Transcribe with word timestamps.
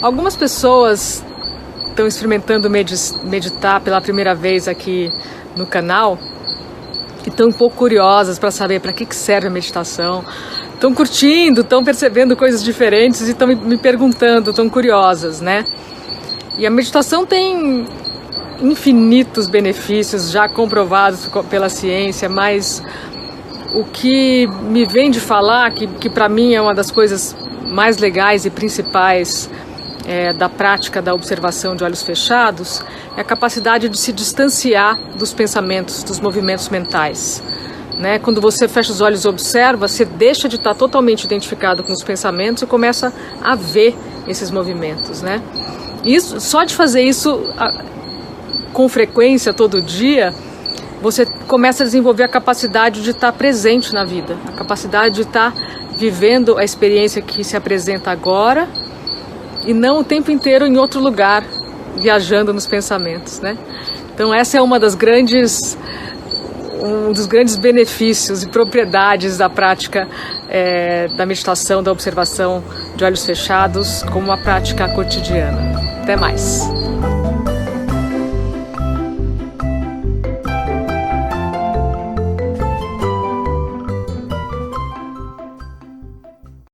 Algumas 0.00 0.36
pessoas 0.36 1.24
estão 1.88 2.06
experimentando 2.06 2.68
meditar 2.68 3.80
pela 3.80 4.00
primeira 4.00 4.34
vez 4.34 4.68
aqui 4.68 5.10
no 5.56 5.66
canal 5.66 6.18
e 7.24 7.28
estão 7.28 7.48
um 7.48 7.52
pouco 7.52 7.76
curiosas 7.76 8.38
para 8.38 8.50
saber 8.50 8.80
para 8.80 8.92
que, 8.92 9.06
que 9.06 9.14
serve 9.14 9.46
a 9.46 9.50
meditação. 9.50 10.24
Estão 10.74 10.92
curtindo, 10.92 11.62
estão 11.62 11.82
percebendo 11.82 12.36
coisas 12.36 12.62
diferentes 12.62 13.22
e 13.28 13.30
estão 13.30 13.48
me 13.48 13.78
perguntando, 13.78 14.50
estão 14.50 14.68
curiosas, 14.68 15.40
né? 15.40 15.64
E 16.58 16.66
a 16.66 16.70
meditação 16.70 17.24
tem 17.24 17.86
infinitos 18.60 19.48
benefícios 19.48 20.30
já 20.30 20.48
comprovados 20.48 21.28
pela 21.48 21.68
ciência, 21.68 22.28
mas 22.28 22.82
o 23.72 23.84
que 23.84 24.46
me 24.46 24.84
vem 24.84 25.10
de 25.10 25.20
falar, 25.20 25.72
que, 25.72 25.86
que 25.86 26.10
para 26.10 26.28
mim 26.28 26.54
é 26.54 26.60
uma 26.60 26.74
das 26.74 26.90
coisas 26.90 27.34
mais 27.66 27.98
legais 27.98 28.44
e 28.44 28.50
principais 28.50 29.50
é, 30.06 30.32
da 30.32 30.48
prática 30.48 31.00
da 31.00 31.14
observação 31.14 31.74
de 31.74 31.82
olhos 31.82 32.02
fechados, 32.02 32.82
é 33.16 33.20
a 33.20 33.24
capacidade 33.24 33.88
de 33.88 33.98
se 33.98 34.12
distanciar 34.12 34.98
dos 35.16 35.32
pensamentos, 35.32 36.02
dos 36.02 36.20
movimentos 36.20 36.68
mentais. 36.68 37.42
Né? 37.98 38.18
Quando 38.18 38.40
você 38.40 38.68
fecha 38.68 38.92
os 38.92 39.00
olhos 39.00 39.24
e 39.24 39.28
observa, 39.28 39.88
você 39.88 40.04
deixa 40.04 40.48
de 40.48 40.56
estar 40.56 40.74
totalmente 40.74 41.24
identificado 41.24 41.82
com 41.82 41.92
os 41.92 42.02
pensamentos 42.02 42.62
e 42.62 42.66
começa 42.66 43.12
a 43.42 43.54
ver 43.54 43.96
esses 44.26 44.50
movimentos. 44.50 45.22
Né? 45.22 45.40
Isso, 46.04 46.40
só 46.40 46.64
de 46.64 46.74
fazer 46.74 47.02
isso 47.02 47.40
com 48.72 48.88
frequência, 48.88 49.54
todo 49.54 49.80
dia, 49.80 50.34
você 51.04 51.26
começa 51.46 51.82
a 51.82 51.86
desenvolver 51.86 52.22
a 52.22 52.28
capacidade 52.28 53.02
de 53.02 53.10
estar 53.10 53.30
presente 53.30 53.92
na 53.92 54.06
vida, 54.06 54.38
a 54.48 54.52
capacidade 54.52 55.16
de 55.16 55.20
estar 55.20 55.52
vivendo 55.98 56.56
a 56.56 56.64
experiência 56.64 57.20
que 57.20 57.44
se 57.44 57.54
apresenta 57.54 58.10
agora 58.10 58.66
e 59.66 59.74
não 59.74 60.00
o 60.00 60.04
tempo 60.04 60.30
inteiro 60.30 60.66
em 60.66 60.78
outro 60.78 61.00
lugar, 61.02 61.44
viajando 61.94 62.54
nos 62.54 62.66
pensamentos, 62.66 63.38
né? 63.38 63.58
Então 64.14 64.32
essa 64.32 64.56
é 64.56 64.62
uma 64.62 64.80
das 64.80 64.94
grandes 64.94 65.76
um 66.82 67.12
dos 67.12 67.26
grandes 67.26 67.56
benefícios 67.56 68.42
e 68.42 68.48
propriedades 68.48 69.36
da 69.36 69.50
prática 69.50 70.08
é, 70.48 71.08
da 71.08 71.26
meditação, 71.26 71.82
da 71.82 71.92
observação 71.92 72.64
de 72.96 73.04
olhos 73.04 73.24
fechados 73.24 74.02
como 74.04 74.26
uma 74.26 74.38
prática 74.38 74.88
cotidiana. 74.88 75.80
Até 76.02 76.16
mais. 76.16 76.62